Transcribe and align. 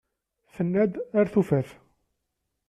Tenna-d 0.55 0.93
ar 1.19 1.27
tufat. 1.33 1.69